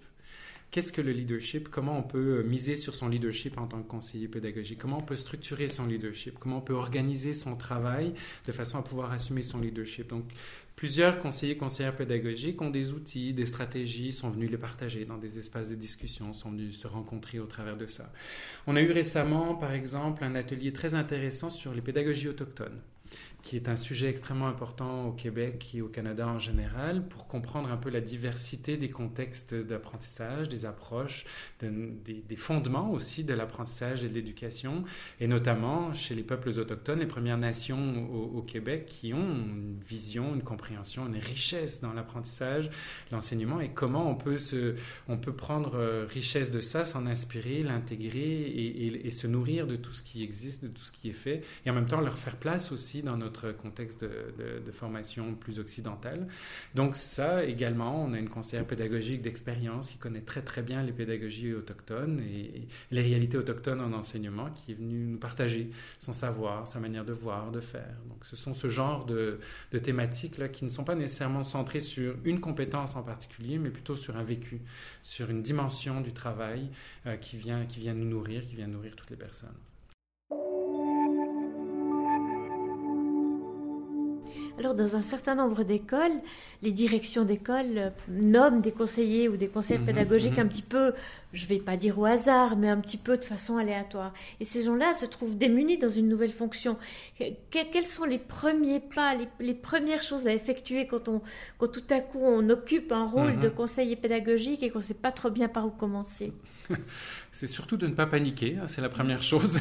Qu'est-ce 0.69 0.91
que 0.91 1.01
le 1.01 1.13
leadership? 1.13 1.69
Comment 1.69 1.97
on 1.97 2.03
peut 2.03 2.39
euh, 2.39 2.43
miser 2.43 2.75
sur 2.75 2.93
son 2.93 3.07
leadership 3.07 3.57
en 3.57 3.67
tant 3.67 3.81
que 3.81 3.87
conseiller 3.87 4.27
pédagogique? 4.27 4.79
Comment 4.79 4.97
on 4.97 5.03
peut 5.03 5.15
structurer 5.15 5.69
son 5.69 5.87
leadership? 5.87 6.37
Comment 6.39 6.57
on 6.57 6.61
peut 6.61 6.73
organiser 6.73 7.31
son 7.31 7.55
travail 7.55 8.13
de 8.45 8.51
façon 8.51 8.77
à 8.77 8.81
pouvoir 8.81 9.13
assumer 9.13 9.43
son 9.43 9.61
leadership? 9.61 10.09
Donc, 10.09 10.25
plusieurs 10.75 11.19
conseillers, 11.19 11.55
conseillères 11.55 11.95
pédagogiques 11.95 12.61
ont 12.61 12.69
des 12.69 12.91
outils, 12.91 13.33
des 13.33 13.45
stratégies, 13.45 14.11
sont 14.11 14.29
venus 14.29 14.51
les 14.51 14.57
partager 14.57 15.05
dans 15.05 15.17
des 15.17 15.39
espaces 15.39 15.69
de 15.69 15.75
discussion, 15.75 16.33
sont 16.33 16.51
venus 16.51 16.77
se 16.77 16.87
rencontrer 16.87 17.39
au 17.39 17.45
travers 17.45 17.77
de 17.77 17.87
ça. 17.87 18.11
On 18.67 18.75
a 18.75 18.81
eu 18.81 18.91
récemment, 18.91 19.55
par 19.55 19.71
exemple, 19.71 20.25
un 20.25 20.35
atelier 20.35 20.73
très 20.73 20.95
intéressant 20.95 21.49
sur 21.49 21.73
les 21.73 21.81
pédagogies 21.81 22.27
autochtones 22.27 22.81
qui 23.47 23.55
est 23.55 23.69
un 23.69 23.75
sujet 23.75 24.09
extrêmement 24.09 24.47
important 24.47 25.07
au 25.07 25.11
Québec 25.11 25.71
et 25.73 25.81
au 25.81 25.87
Canada 25.87 26.27
en 26.27 26.39
général, 26.39 27.07
pour 27.07 27.27
comprendre 27.27 27.71
un 27.71 27.77
peu 27.77 27.89
la 27.89 28.01
diversité 28.01 28.77
des 28.77 28.89
contextes 28.89 29.53
d'apprentissage, 29.53 30.49
des 30.49 30.65
approches, 30.65 31.25
des, 31.61 32.35
fondements 32.35 32.91
aussi 32.91 33.23
de 33.23 33.33
l'apprentissage 33.33 34.03
et 34.03 34.09
de 34.09 34.13
l'éducation, 34.13 34.83
et 35.19 35.27
notamment 35.27 35.93
chez 35.93 36.15
les 36.15 36.23
peuples 36.23 36.49
autochtones, 36.49 36.99
les 36.99 37.05
Premières 37.05 37.37
Nations 37.37 38.09
au, 38.11 38.41
Québec, 38.41 38.85
qui 38.85 39.13
ont 39.13 39.17
une 39.17 39.79
vision, 39.85 40.33
une 40.33 40.43
compréhension, 40.43 41.05
une 41.05 41.17
richesse 41.17 41.81
dans 41.81 41.93
l'apprentissage, 41.93 42.69
l'enseignement, 43.11 43.59
et 43.59 43.69
comment 43.69 44.09
on 44.09 44.15
peut, 44.15 44.37
se, 44.37 44.75
on 45.09 45.17
peut 45.17 45.33
prendre 45.33 45.75
euh, 45.75 46.05
richesse 46.09 46.51
de 46.51 46.61
ça, 46.61 46.85
s'en 46.85 47.05
inspirer, 47.05 47.63
l'intégrer 47.63 48.19
et, 48.19 49.07
et 49.07 49.11
se 49.11 49.27
nourrir 49.27 49.67
de 49.67 49.75
tout 49.75 49.93
ce 49.93 50.03
qui 50.03 50.23
existe, 50.23 50.63
de 50.63 50.69
tout 50.69 50.83
ce 50.83 50.91
qui 50.91 51.09
est 51.09 51.13
fait, 51.13 51.43
et 51.65 51.69
en 51.69 51.73
même 51.73 51.87
temps 51.87 51.99
leur 51.99 52.17
faire 52.17 52.37
place 52.37 52.71
aussi 52.71 52.77
aussi 52.77 53.01
dans 53.01 53.17
notre 53.17 53.36
contexte 53.57 54.03
de, 54.03 54.71
formation 54.71 55.33
plus 55.33 55.59
occidentale. 55.59 56.27
Donc 56.75 56.95
ça 56.95 57.43
également, 57.43 58.03
on 58.03 58.13
a 58.13 58.19
une 58.19 58.29
conseillère 58.29 58.65
pédagogique 58.65 59.21
d'expérience 59.21 59.89
qui 59.89 59.97
connaît 59.97 60.21
très 60.21 60.41
très 60.41 60.61
bien 60.61 60.83
les 60.83 60.91
pédagogies 60.91 61.53
autochtones 61.53 62.19
et, 62.19 62.67
les 62.91 63.01
réalités 63.01 63.37
autochtones 63.37 63.81
en 63.81 63.93
enseignement, 63.93 64.49
qui 64.51 64.71
est 64.71 64.75
venue 64.75 65.05
nous 65.05 65.17
partager 65.17 65.71
son 65.99 66.13
savoir, 66.13 66.67
sa 66.67 66.79
manière 66.79 67.05
de 67.05 67.13
voir, 67.13 67.51
de 67.51 67.59
faire. 67.59 67.95
Donc 68.07 68.25
ce 68.25 68.35
sont 68.35 68.53
ce 68.53 68.69
genre 68.69 69.05
de, 69.05 69.39
de 69.71 69.77
thématiques 69.77 70.37
là 70.37 70.47
qui 70.47 70.63
ne 70.65 70.69
sont 70.69 70.83
pas 70.83 70.95
nécessairement 70.95 71.43
centrées 71.43 71.79
sur 71.79 72.15
une 72.23 72.39
compétence 72.39 72.95
en 72.95 73.03
particulier, 73.03 73.57
mais 73.57 73.69
plutôt 73.69 73.95
sur 73.95 74.17
un 74.17 74.23
vécu, 74.23 74.61
sur 75.01 75.29
une 75.29 75.41
dimension 75.41 76.01
du 76.01 76.13
travail 76.13 76.69
euh, 77.05 77.15
qui, 77.17 77.37
vient, 77.37 77.65
qui 77.65 77.79
vient 77.79 77.93
nous 77.93 78.05
nourrir, 78.05 78.45
qui 78.45 78.55
vient 78.55 78.67
nourrir 78.67 78.95
toutes 78.95 79.09
les 79.09 79.15
personnes. 79.15 79.55
Alors, 84.57 84.73
dans 84.73 84.95
un 84.95 85.01
certain 85.01 85.35
nombre 85.35 85.63
d'écoles, 85.63 86.19
les 86.63 86.71
directions 86.71 87.23
d'école 87.23 87.77
euh, 87.77 87.89
nomment 88.09 88.61
des 88.61 88.71
conseillers 88.71 89.29
ou 89.29 89.37
des 89.37 89.47
conseillers 89.47 89.79
mhm, 89.79 89.85
pédagogiques 89.85 90.37
mhm. 90.37 90.45
un 90.45 90.47
petit 90.47 90.63
peu, 90.63 90.93
je 91.31 91.43
ne 91.43 91.49
vais 91.49 91.59
pas 91.59 91.77
dire 91.77 91.99
au 91.99 92.05
hasard, 92.05 92.57
mais 92.57 92.69
un 92.69 92.79
petit 92.79 92.97
peu 92.97 93.17
de 93.17 93.23
façon 93.23 93.57
aléatoire. 93.57 94.13
Et 94.39 94.45
ces 94.45 94.63
gens-là 94.63 94.95
se 94.95 95.05
trouvent 95.05 95.37
démunis 95.37 95.77
dans 95.77 95.89
une 95.89 96.07
nouvelle 96.07 96.31
fonction. 96.31 96.77
quels 97.51 97.87
sont 97.87 98.05
les 98.05 98.17
premiers 98.17 98.79
pas, 98.79 99.15
les, 99.39 99.53
premières 99.53 100.01
choses 100.01 100.25
à 100.25 100.33
effectuer 100.33 100.87
quand, 100.87 101.07
on, 101.07 101.21
quand 101.59 101.71
tout 101.71 101.93
à 101.93 101.99
coup 101.99 102.21
on 102.21 102.49
occupe 102.49 102.91
un 102.91 103.05
rôle 103.05 103.33
mhm. 103.33 103.41
de 103.41 103.49
conseiller 103.49 103.95
pédagogique 103.95 104.63
et 104.63 104.71
qu'on 104.71 104.79
ne 104.79 104.83
sait 104.83 104.93
pas 104.95 105.11
trop 105.11 105.29
bien 105.29 105.49
par 105.49 105.67
où 105.67 105.69
commencer? 105.69 106.33
C'est 107.31 107.47
surtout 107.47 107.77
de 107.77 107.85
ne 107.85 107.93
pas 107.93 108.07
paniquer, 108.07 108.57
hein, 108.57 108.67
c'est 108.67 108.81
la 108.81 108.89
première 108.89 109.21
chose. 109.21 109.59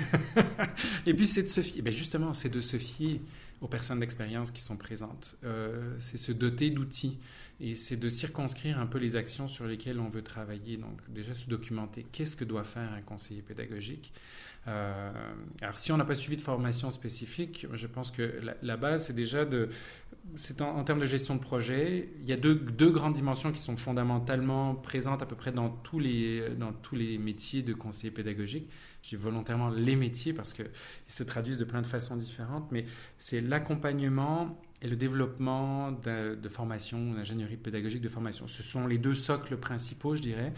et 1.06 1.12
puis 1.12 1.26
c'est 1.26 1.42
de 1.42 1.48
se 1.48 1.60
fier, 1.60 1.82
ben 1.82 1.92
justement, 1.92 2.32
c'est 2.32 2.48
de 2.48 2.60
se 2.60 2.78
fier 2.78 3.20
aux 3.60 3.68
personnes 3.68 4.00
d'expérience 4.00 4.50
qui 4.50 4.60
sont 4.60 4.76
présentes. 4.76 5.36
Euh, 5.44 5.94
c'est 5.98 6.16
se 6.16 6.32
doter 6.32 6.70
d'outils 6.70 7.18
et 7.60 7.75
c'est 7.75 7.96
de 7.96 8.08
circonscrire 8.08 8.78
un 8.78 8.86
peu 8.86 8.98
les 8.98 9.16
actions 9.16 9.48
sur 9.48 9.66
lesquelles 9.66 10.00
on 10.00 10.08
veut 10.08 10.22
travailler. 10.22 10.76
Donc 10.76 11.00
déjà 11.08 11.34
se 11.34 11.48
documenter. 11.48 12.06
Qu'est-ce 12.12 12.36
que 12.36 12.44
doit 12.44 12.64
faire 12.64 12.92
un 12.92 13.02
conseiller 13.02 13.42
pédagogique 13.42 14.12
euh, 14.68 15.10
alors, 15.62 15.78
si 15.78 15.92
on 15.92 15.96
n'a 15.96 16.04
pas 16.04 16.14
suivi 16.14 16.36
de 16.36 16.42
formation 16.42 16.90
spécifique, 16.90 17.66
je 17.72 17.86
pense 17.86 18.10
que 18.10 18.40
la, 18.62 18.76
base, 18.76 19.06
c'est 19.06 19.12
déjà 19.12 19.44
de. 19.44 19.68
En, 20.61 20.85
termes 20.85 21.00
de 21.00 21.06
gestion 21.06 21.35
de 21.35 21.40
projet, 21.40 22.11
il 22.21 22.28
y 22.28 22.33
a 22.33 22.37
deux, 22.37 22.90
grandes 22.90 23.14
dimensions 23.14 23.52
qui 23.52 23.59
sont 23.59 23.76
fondamentalement 23.76 24.75
présentes 24.75 25.23
à 25.23 25.26
peu 25.26 25.37
près 25.37 25.52
dans 25.52 25.71
tous 25.71 25.99
les, 25.99 27.18
métiers 27.18 27.62
de 27.62 27.73
conseiller 27.73 28.11
pédagogique. 28.11 28.68
J'ai 29.02 29.16
volontairement 29.16 29.71
les 29.71 29.97
métiers 29.97 30.33
parce 30.33 30.52
qu'ils 30.52 30.66
se 31.06 31.23
traduisent 31.23 31.59
de 31.59 31.64
plein 31.64 31.80
de 31.80 31.87
façons 31.87 32.16
différentes, 32.16 32.71
mais 32.71 32.85
c'est 33.18 33.40
l'accompagnement 33.40 34.61
et 34.83 34.88
le 34.88 34.97
développement 34.97 35.92
de, 35.92 36.35
de 36.35 36.49
formation, 36.49 37.14
d'ingénierie 37.14 37.56
pédagogique 37.56 38.02
de 38.02 38.09
formation. 38.09 38.47
Ce 38.47 38.62
sont 38.62 38.87
les 38.87 38.99
deux 38.99 39.14
socles 39.14 39.56
principaux, 39.56 40.16
je 40.16 40.23
dirais. 40.23 40.52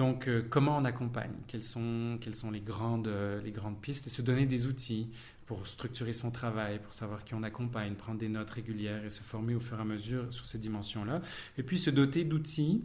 Donc, 0.00 0.28
euh, 0.28 0.42
comment 0.48 0.78
on 0.78 0.86
accompagne? 0.86 1.34
Quelles 1.46 1.62
sont, 1.62 2.16
quelles 2.22 2.34
sont 2.34 2.50
les, 2.50 2.60
grandes, 2.62 3.08
euh, 3.08 3.42
les 3.42 3.52
grandes 3.52 3.78
pistes? 3.80 4.06
Et 4.06 4.10
se 4.10 4.22
donner 4.22 4.46
des 4.46 4.66
outils 4.66 5.10
pour 5.50 5.66
structurer 5.66 6.12
son 6.12 6.30
travail, 6.30 6.78
pour 6.78 6.94
savoir 6.94 7.24
qui 7.24 7.34
on 7.34 7.42
accompagne, 7.42 7.96
prendre 7.96 8.20
des 8.20 8.28
notes 8.28 8.50
régulières 8.50 9.04
et 9.04 9.10
se 9.10 9.20
former 9.20 9.56
au 9.56 9.58
fur 9.58 9.78
et 9.78 9.80
à 9.80 9.84
mesure 9.84 10.32
sur 10.32 10.46
ces 10.46 10.58
dimensions-là. 10.60 11.22
Et 11.58 11.64
puis 11.64 11.76
se 11.76 11.90
doter 11.90 12.22
d'outils 12.22 12.84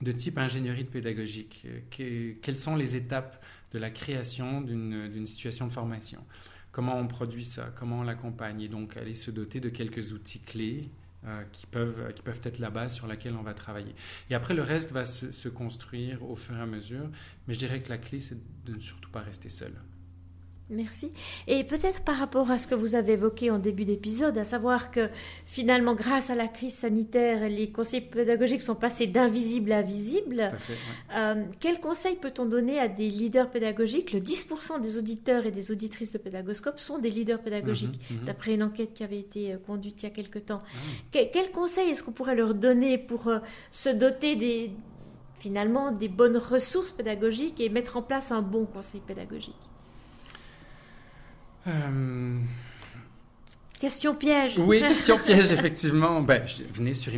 de 0.00 0.10
type 0.10 0.36
ingénierie 0.36 0.82
pédagogique. 0.82 1.64
Euh, 2.00 2.34
quelles 2.42 2.58
sont 2.58 2.74
les 2.74 2.96
étapes 2.96 3.40
de 3.72 3.78
la 3.78 3.90
création 3.90 4.62
d'une 4.62 5.26
situation 5.26 5.68
de 5.68 5.72
formation? 5.72 6.24
Comment 6.72 6.98
on 6.98 7.06
produit 7.06 7.44
ça? 7.44 7.72
Comment 7.76 8.00
on 8.00 8.02
l'accompagne? 8.02 8.62
Et 8.62 8.68
donc 8.68 8.96
aller 8.96 9.14
se 9.14 9.30
doter 9.30 9.60
de 9.60 9.68
quelques 9.68 10.12
outils 10.12 10.40
clés 10.40 10.90
euh, 11.24 11.44
qui, 11.52 11.66
peuvent, 11.66 12.12
qui 12.14 12.22
peuvent 12.22 12.40
être 12.42 12.58
la 12.58 12.70
base 12.70 12.96
sur 12.96 13.06
laquelle 13.06 13.36
on 13.36 13.44
va 13.44 13.54
travailler. 13.54 13.94
Et 14.28 14.34
après, 14.34 14.54
le 14.54 14.62
reste 14.62 14.90
va 14.90 15.04
se, 15.04 15.30
se 15.30 15.48
construire 15.48 16.28
au 16.28 16.34
fur 16.34 16.56
et 16.56 16.60
à 16.60 16.66
mesure. 16.66 17.08
Mais 17.46 17.54
je 17.54 17.60
dirais 17.60 17.80
que 17.80 17.90
la 17.90 17.98
clé, 17.98 18.18
c'est 18.18 18.38
de 18.64 18.74
ne 18.74 18.80
surtout 18.80 19.10
pas 19.10 19.20
rester 19.20 19.50
seul. 19.50 19.72
Merci. 20.68 21.12
Et 21.46 21.62
peut-être 21.62 22.00
par 22.00 22.16
rapport 22.16 22.50
à 22.50 22.58
ce 22.58 22.66
que 22.66 22.74
vous 22.74 22.96
avez 22.96 23.12
évoqué 23.12 23.52
en 23.52 23.58
début 23.58 23.84
d'épisode, 23.84 24.36
à 24.36 24.44
savoir 24.44 24.90
que 24.90 25.08
finalement, 25.44 25.94
grâce 25.94 26.28
à 26.28 26.34
la 26.34 26.48
crise 26.48 26.74
sanitaire, 26.74 27.48
les 27.48 27.70
conseils 27.70 28.00
pédagogiques 28.00 28.62
sont 28.62 28.74
passés 28.74 29.06
d'invisible 29.06 29.70
à 29.70 29.82
visible. 29.82 30.50
Euh, 31.14 31.44
quel 31.60 31.78
conseil 31.78 32.16
peut-on 32.16 32.46
donner 32.46 32.80
à 32.80 32.88
des 32.88 33.08
leaders 33.08 33.48
pédagogiques? 33.50 34.12
Le 34.12 34.18
10% 34.18 34.80
des 34.80 34.98
auditeurs 34.98 35.46
et 35.46 35.52
des 35.52 35.70
auditrices 35.70 36.10
de 36.10 36.18
Pédagoscope 36.18 36.80
sont 36.80 36.98
des 36.98 37.10
leaders 37.10 37.40
pédagogiques, 37.40 38.00
mhm, 38.10 38.18
mhm. 38.18 38.24
d'après 38.24 38.54
une 38.54 38.64
enquête 38.64 38.92
qui 38.92 39.04
avait 39.04 39.20
été 39.20 39.52
euh, 39.52 39.58
conduite 39.58 40.02
il 40.02 40.06
y 40.06 40.08
a 40.08 40.10
quelque 40.10 40.40
temps. 40.40 40.62
Ah 41.14 41.20
quel, 41.32 41.52
conseil 41.52 41.90
est-ce 41.90 42.02
qu'on 42.02 42.12
pourrait 42.12 42.34
leur 42.34 42.54
donner 42.54 42.98
pour 42.98 43.28
euh, 43.28 43.38
se 43.70 43.88
doter 43.88 44.34
des 44.34 44.72
finalement 45.38 45.92
des 45.92 46.08
bonnes 46.08 46.38
ressources 46.38 46.90
pédagogiques 46.90 47.60
et 47.60 47.68
mettre 47.68 47.96
en 47.96 48.02
place 48.02 48.32
un 48.32 48.42
bon 48.42 48.66
conseil 48.66 49.00
pédagogique? 49.00 49.54
Euh, 51.68 52.38
Question 53.80 54.14
piège. 54.14 54.58
Oui, 54.58 54.80
question 54.88 55.18
piège, 55.18 55.52
effectivement. 55.52 56.22
Ben, 56.22 56.42
venez 56.72 56.94
sur 56.94 57.12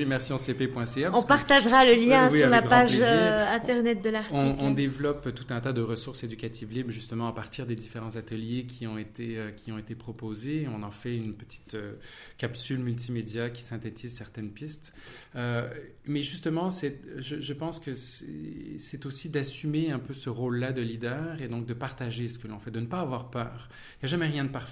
immersioncp.ca. 0.00 1.10
On 1.14 1.22
partagera 1.22 1.84
le 1.84 1.94
lien 1.94 2.30
sur 2.30 2.48
la 2.48 2.62
page 2.62 2.92
euh, 3.00 3.54
internet 3.54 4.02
de 4.02 4.10
l'article. 4.10 4.38
On, 4.60 4.70
développe 4.70 5.34
tout 5.34 5.46
un 5.50 5.60
tas 5.60 5.72
de 5.72 5.82
ressources 5.82 6.22
éducatives 6.22 6.70
libres, 6.72 6.90
justement 6.90 7.26
à 7.26 7.32
partir 7.32 7.66
des 7.66 7.74
différents 7.74 8.14
ateliers 8.14 8.66
qui 8.66 8.86
ont 8.86 8.98
été, 8.98 9.36
euh, 9.36 9.50
qui 9.50 9.72
ont 9.72 9.78
été 9.78 9.96
proposés. 9.96 10.68
On 10.72 10.84
en 10.84 10.92
fait 10.92 11.16
une 11.16 11.34
petite 11.34 11.74
euh, 11.74 11.94
capsule 12.36 12.78
multimédia 12.78 13.50
qui 13.50 13.62
synthétise 13.62 14.14
certaines 14.14 14.50
pistes. 14.50 14.94
mais 15.34 16.22
justement, 16.22 16.68
je, 16.70 17.40
je 17.40 17.52
pense 17.52 17.80
que 17.80 17.94
c'est 17.94 19.06
aussi 19.06 19.28
d'assumer 19.28 19.90
un 19.90 19.98
peu 19.98 20.14
ce 20.14 20.30
rôle-là 20.30 20.72
de 20.72 20.82
leader 20.82 21.42
et 21.42 21.48
donc 21.48 21.66
de 21.66 21.74
partager 21.74 22.28
ce 22.28 22.38
que 22.38 22.46
l'on 22.46 22.60
fait, 22.60 22.70
de 22.70 22.80
ne 22.80 22.86
pas 22.86 23.00
avoir 23.00 23.30
peur. 23.30 23.68
Il 23.96 24.04
n'y 24.04 24.08
a 24.08 24.10
jamais 24.10 24.26
rien 24.26 24.44
de 24.44 24.50
parfait 24.50 24.67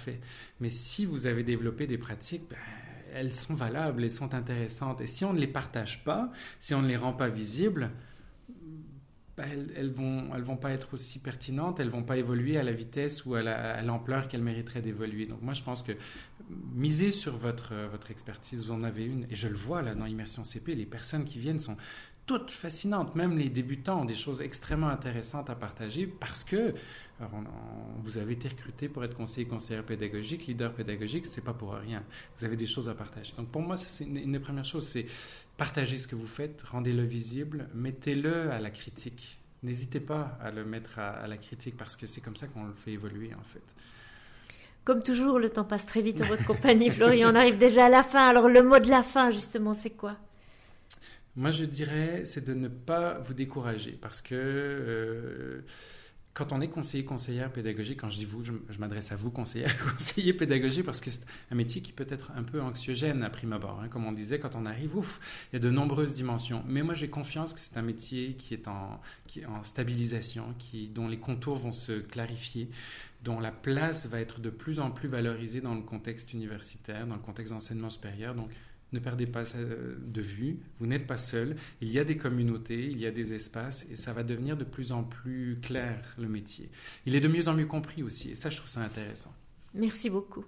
Mais 0.59 0.69
si 0.69 1.05
vous 1.05 1.27
avez 1.27 1.43
développé 1.43 1.87
des 1.87 1.97
pratiques, 1.97 2.43
ben, 2.49 2.57
elles 3.13 3.33
sont 3.33 3.53
valables, 3.53 4.03
elles 4.03 4.11
sont 4.11 4.33
intéressantes. 4.33 5.01
Et 5.01 5.07
si 5.07 5.25
on 5.25 5.33
ne 5.33 5.39
les 5.39 5.47
partage 5.47 6.03
pas, 6.03 6.31
si 6.59 6.73
on 6.73 6.81
ne 6.81 6.87
les 6.87 6.97
rend 6.97 7.13
pas 7.13 7.29
visibles, 7.29 7.91
ben, 9.37 9.45
elles, 9.75 9.87
ne 9.87 9.93
vont, 9.93 10.35
elles 10.35 10.41
vont 10.41 10.57
pas 10.57 10.71
être 10.71 10.95
aussi 10.95 11.19
pertinentes, 11.19 11.79
elles 11.79 11.89
vont 11.89 12.03
pas 12.03 12.17
évoluer 12.17 12.57
à 12.57 12.63
la 12.63 12.71
vitesse 12.71 13.25
ou 13.25 13.35
à 13.35 13.81
l'ampleur 13.83 14.27
qu'elles 14.27 14.41
mériteraient 14.41 14.81
d'évoluer. 14.81 15.27
Donc 15.27 15.41
moi, 15.43 15.53
je 15.53 15.61
pense 15.61 15.83
que 15.83 15.91
miser 16.73 17.11
sur 17.11 17.37
votre, 17.37 17.75
votre 17.91 18.09
expertise, 18.09 18.65
vous 18.65 18.71
en 18.71 18.83
avez 18.83 19.05
une, 19.05 19.27
et 19.29 19.35
je 19.35 19.47
le 19.47 19.55
vois 19.55 19.83
là 19.83 19.93
dans 19.93 20.05
Immersion 20.05 20.43
CP, 20.43 20.73
les 20.73 20.87
personnes 20.87 21.23
qui 21.23 21.37
viennent 21.37 21.59
sont 21.59 21.77
toutes 22.25 22.51
fascinantes. 22.51 23.15
Même 23.15 23.37
les 23.37 23.49
débutants 23.49 24.01
ont 24.01 24.05
des 24.05 24.15
choses 24.15 24.41
extrêmement 24.41 24.89
intéressantes 24.89 25.49
à 25.49 25.55
partager 25.55 26.05
parce 26.05 26.43
que 26.43 26.73
vous 28.03 28.17
avez 28.17 28.33
été 28.33 28.47
recruté 28.47 28.89
pour 28.89 29.03
être 29.03 29.15
conseiller, 29.15 29.47
conseillère 29.47 29.83
pédagogique, 29.83 30.45
leader 30.45 30.73
pédagogique, 30.73 31.25
c'est 31.25 31.43
pas 31.43 31.53
pour 31.53 31.73
rien. 31.73 32.03
Vous 32.35 32.45
avez 32.45 32.55
des 32.55 32.67
choses 32.67 32.89
à 32.89 32.93
partager. 32.93 33.33
Donc 33.37 33.49
pour 33.49 33.61
moi, 33.61 33.75
c'est 33.75 34.05
une, 34.05 34.31
des 34.31 34.39
premières 34.39 34.65
choses, 34.65 34.87
c'est 34.87 35.05
partager 35.57 35.97
ce 35.97 36.07
que 36.07 36.15
vous 36.15 36.27
faites, 36.27 36.61
rendez-le 36.63 37.03
visible, 37.03 37.69
mettez-le 37.73 38.51
à 38.51 38.59
la 38.59 38.69
critique. 38.69 39.39
N'hésitez 39.63 39.99
pas 39.99 40.37
à 40.41 40.51
le 40.51 40.63
mettre 40.63 40.99
à, 40.99 41.09
à 41.09 41.27
la 41.27 41.37
critique 41.37 41.75
parce 41.75 41.97
que 41.97 42.05
c'est 42.05 42.21
comme 42.21 42.35
ça 42.35 42.47
qu'on 42.47 42.65
le 42.65 42.73
fait 42.73 42.91
évoluer 42.91 43.33
en 43.33 43.43
fait. 43.43 43.63
Comme 44.83 45.03
toujours, 45.03 45.39
le 45.39 45.49
temps 45.49 45.65
passe 45.65 45.85
très 45.85 46.01
vite 46.01 46.21
en 46.21 46.25
votre 46.25 46.45
compagnie, 46.47 46.89
Florian. 46.89 47.33
On 47.33 47.35
arrive 47.35 47.57
déjà 47.57 47.87
à 47.87 47.89
la 47.89 48.03
fin. 48.03 48.25
Alors 48.25 48.47
le 48.47 48.61
mot 48.63 48.79
de 48.79 48.89
la 48.89 49.03
fin, 49.03 49.31
justement, 49.31 49.73
c'est 49.73 49.89
quoi? 49.89 50.15
Moi, 51.35 51.51
je 51.51 51.65
dirais, 51.65 52.23
c'est 52.25 52.43
de 52.43 52.53
ne 52.53 52.67
pas 52.67 53.19
vous 53.19 53.33
décourager 53.33 53.91
parce 53.91 54.21
que 54.21 54.33
euh, 54.33 55.65
quand 56.37 56.51
on 56.51 56.61
est 56.61 56.67
conseiller, 56.67 57.03
conseillère 57.03 57.51
pédagogique, 57.51 57.99
quand 57.99 58.11
je 58.11 58.19
dis 58.19 58.25
vous, 58.25 58.43
je, 58.43 58.51
m'adresse 58.77 59.11
à 59.11 59.15
vous, 59.15 59.31
conseillère, 59.31 59.75
conseiller 59.97 60.33
pédagogique, 60.33 60.85
parce 60.85 61.01
que 61.01 61.09
c'est 61.09 61.25
un 61.49 61.55
métier 61.55 61.81
qui 61.81 61.91
peut 61.91 62.05
être 62.07 62.31
un 62.35 62.43
peu 62.43 62.61
anxiogène 62.61 63.23
à 63.23 63.31
prime 63.31 63.53
abord. 63.53 63.81
Hein. 63.81 63.87
Comme 63.87 64.05
on 64.05 64.11
disait, 64.11 64.37
quand 64.37 64.55
on 64.55 64.67
arrive, 64.67 64.95
ouf, 64.95 65.19
il 65.51 65.55
y 65.55 65.57
a 65.57 65.59
de 65.59 65.71
nombreuses 65.71 66.13
dimensions. 66.13 66.63
Mais 66.67 66.83
moi, 66.83 66.93
j'ai 66.93 67.09
confiance 67.09 67.55
que 67.55 67.59
c'est 67.59 67.75
un 67.77 67.81
métier 67.81 68.35
qui 68.35 68.53
est 68.53 68.67
en, 68.67 69.01
qui 69.25 69.39
est 69.39 69.45
en 69.47 69.63
stabilisation, 69.63 70.53
qui, 70.59 70.89
dont 70.89 71.07
les 71.07 71.17
contours 71.17 71.55
vont 71.55 71.71
se 71.71 71.93
clarifier, 71.93 72.69
dont 73.23 73.39
la 73.39 73.51
place 73.51 74.05
va 74.05 74.19
être 74.21 74.39
de 74.39 74.51
plus 74.51 74.79
en 74.79 74.91
plus 74.91 75.09
valorisée 75.09 75.61
dans 75.61 75.73
le 75.73 75.81
contexte 75.81 76.33
universitaire, 76.33 77.07
dans 77.07 77.15
le 77.15 77.21
contexte 77.21 77.51
d'enseignement 77.51 77.89
supérieur. 77.89 78.35
Donc, 78.35 78.51
ne 78.93 78.99
perdez 78.99 79.25
pas 79.25 79.43
ça 79.43 79.57
de 79.59 80.21
vue, 80.21 80.59
vous 80.79 80.87
n'êtes 80.87 81.07
pas 81.07 81.17
seul, 81.17 81.55
il 81.81 81.89
y 81.89 81.99
a 81.99 82.03
des 82.03 82.17
communautés, 82.17 82.85
il 82.85 82.99
y 82.99 83.05
a 83.05 83.11
des 83.11 83.33
espaces 83.33 83.87
et 83.89 83.95
ça 83.95 84.13
va 84.13 84.23
devenir 84.23 84.57
de 84.57 84.63
plus 84.63 84.91
en 84.91 85.03
plus 85.03 85.59
clair 85.61 86.15
le 86.17 86.27
métier. 86.27 86.69
Il 87.05 87.15
est 87.15 87.19
de 87.19 87.27
mieux 87.27 87.47
en 87.47 87.53
mieux 87.53 87.65
compris 87.65 88.03
aussi 88.03 88.31
et 88.31 88.35
ça 88.35 88.49
je 88.49 88.57
trouve 88.57 88.69
ça 88.69 88.81
intéressant. 88.81 89.33
Merci 89.73 90.09
beaucoup. 90.09 90.45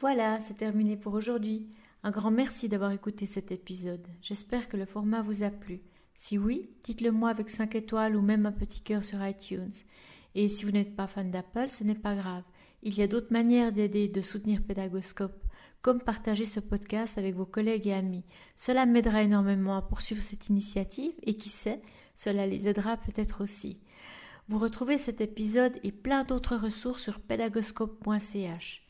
Voilà, 0.00 0.40
c'est 0.40 0.56
terminé 0.56 0.96
pour 0.96 1.14
aujourd'hui. 1.14 1.66
Un 2.02 2.10
grand 2.10 2.30
merci 2.30 2.68
d'avoir 2.68 2.92
écouté 2.92 3.26
cet 3.26 3.50
épisode. 3.50 4.06
J'espère 4.22 4.68
que 4.68 4.76
le 4.76 4.86
format 4.86 5.22
vous 5.22 5.42
a 5.42 5.50
plu. 5.50 5.80
Si 6.18 6.36
oui, 6.36 6.68
dites-le 6.82 7.12
moi 7.12 7.30
avec 7.30 7.48
5 7.48 7.76
étoiles 7.76 8.16
ou 8.16 8.20
même 8.20 8.44
un 8.44 8.52
petit 8.52 8.80
cœur 8.80 9.04
sur 9.04 9.24
iTunes. 9.24 9.70
Et 10.34 10.48
si 10.48 10.64
vous 10.64 10.72
n'êtes 10.72 10.96
pas 10.96 11.06
fan 11.06 11.30
d'Apple, 11.30 11.68
ce 11.68 11.84
n'est 11.84 11.94
pas 11.94 12.16
grave. 12.16 12.42
Il 12.82 12.98
y 12.98 13.02
a 13.02 13.06
d'autres 13.06 13.32
manières 13.32 13.70
d'aider 13.70 14.00
et 14.00 14.08
de 14.08 14.20
soutenir 14.20 14.60
Pédagoscope, 14.64 15.44
comme 15.80 16.02
partager 16.02 16.44
ce 16.44 16.58
podcast 16.58 17.18
avec 17.18 17.36
vos 17.36 17.46
collègues 17.46 17.86
et 17.86 17.94
amis. 17.94 18.24
Cela 18.56 18.84
m'aidera 18.84 19.22
énormément 19.22 19.76
à 19.76 19.82
poursuivre 19.82 20.20
cette 20.20 20.48
initiative 20.48 21.12
et 21.22 21.36
qui 21.36 21.48
sait, 21.48 21.80
cela 22.16 22.48
les 22.48 22.66
aidera 22.66 22.96
peut-être 22.96 23.44
aussi. 23.44 23.78
Vous 24.48 24.58
retrouvez 24.58 24.98
cet 24.98 25.20
épisode 25.20 25.78
et 25.84 25.92
plein 25.92 26.24
d'autres 26.24 26.56
ressources 26.56 27.02
sur 27.04 27.20
pédagoscope.ch. 27.20 28.82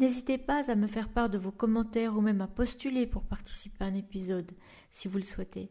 N'hésitez 0.00 0.38
pas 0.38 0.68
à 0.68 0.74
me 0.74 0.88
faire 0.88 1.08
part 1.08 1.30
de 1.30 1.38
vos 1.38 1.52
commentaires 1.52 2.16
ou 2.16 2.20
même 2.20 2.40
à 2.40 2.48
postuler 2.48 3.06
pour 3.06 3.22
participer 3.22 3.84
à 3.84 3.86
un 3.86 3.94
épisode, 3.94 4.50
si 4.90 5.06
vous 5.06 5.18
le 5.18 5.22
souhaitez. 5.22 5.70